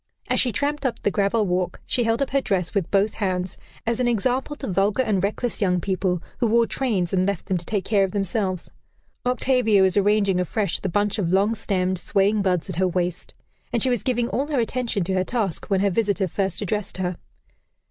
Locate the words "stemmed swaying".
11.53-12.41